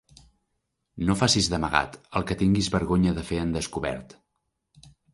No 1.09 1.17
facis 1.19 1.51
d'amagat 1.55 1.99
el 2.21 2.27
que 2.31 2.39
tinguis 2.41 2.73
vergonya 2.79 3.17
de 3.21 3.29
fer 3.31 3.41
en 3.45 3.57
descobert. 3.61 4.21